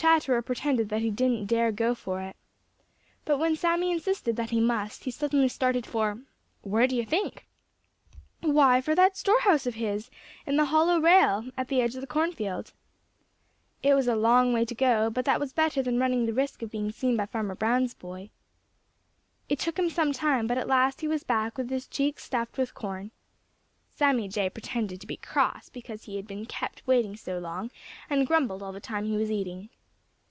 [0.00, 2.36] Chatterer pretended that he didn't dare go for it,
[3.24, 7.48] but when Sammy insisted that he must, he suddenly started for—where do you think?
[8.40, 10.08] Why, for that store house of his
[10.46, 12.72] in the hollow rail at the edge of the cornfield.
[13.82, 16.62] It was a long way to go, but that was better than running the risk
[16.62, 18.30] of being seen by Farmer Brown's boy.
[19.48, 22.56] It took him some time, but at last he was back with his cheeks stuffed
[22.56, 23.10] with corn.
[23.90, 27.72] Sammy Jay pretended to be cross because he had been kept waiting so long
[28.08, 29.70] and grumbled all the time he was eating.